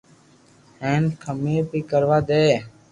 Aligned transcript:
ھين 0.81 1.03
ڪمي 1.23 1.55
بي 1.69 1.79
ڪروا 1.89 2.17
دي 2.29 2.45